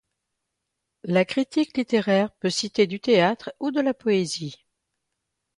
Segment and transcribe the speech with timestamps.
[1.03, 4.65] La critique littéraire peut citer du théâtre ou de la poésie.